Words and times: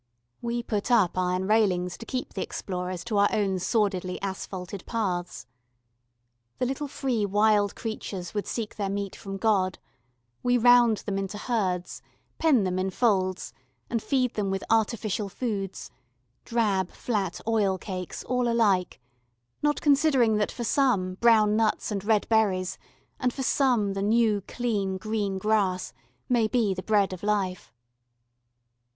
We 0.41 0.63
put 0.63 0.89
up 0.89 1.15
iron 1.15 1.45
railings 1.45 1.95
to 1.99 2.07
keep 2.07 2.33
the 2.33 2.41
explorers 2.41 3.03
to 3.03 3.19
our 3.19 3.29
own 3.31 3.59
sordidly 3.59 4.19
asphalted 4.23 4.83
paths. 4.87 5.45
The 6.57 6.65
little 6.65 6.87
free 6.87 7.23
wild 7.23 7.75
creatures 7.75 8.33
would 8.33 8.47
seek 8.47 8.77
their 8.77 8.89
meat 8.89 9.15
from 9.15 9.37
God: 9.37 9.77
we 10.41 10.57
round 10.57 10.97
them 11.05 11.19
into 11.19 11.37
herds, 11.37 12.01
pen 12.39 12.63
them 12.63 12.79
in 12.79 12.89
folds, 12.89 13.53
and 13.91 14.01
feed 14.01 14.33
them 14.33 14.49
with 14.49 14.63
artificial 14.71 15.29
foods 15.29 15.91
drab 16.45 16.89
flat 16.89 17.39
oil 17.47 17.77
cakes 17.77 18.23
all 18.23 18.47
alike, 18.47 18.99
not 19.61 19.81
considering 19.81 20.37
that 20.37 20.51
for 20.51 20.63
some 20.63 21.13
brown 21.21 21.55
nuts 21.55 21.91
and 21.91 22.03
red 22.03 22.27
berries, 22.27 22.79
and 23.19 23.31
for 23.31 23.43
some 23.43 23.93
the 23.93 24.01
new 24.01 24.41
clean 24.47 24.97
green 24.97 25.37
grass, 25.37 25.93
may 26.27 26.47
be 26.47 26.73
the 26.73 26.81
bread 26.81 27.13
of 27.13 27.21
life. 27.21 27.71